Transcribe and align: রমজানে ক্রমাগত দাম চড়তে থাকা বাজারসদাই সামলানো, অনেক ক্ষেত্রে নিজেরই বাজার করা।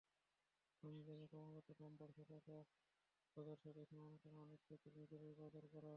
রমজানে 0.83 1.25
ক্রমাগত 1.27 1.67
দাম 1.79 1.91
চড়তে 1.99 2.23
থাকা 2.31 2.57
বাজারসদাই 3.37 3.85
সামলানো, 3.85 4.39
অনেক 4.43 4.59
ক্ষেত্রে 4.65 4.89
নিজেরই 4.97 5.33
বাজার 5.41 5.65
করা। 5.73 5.89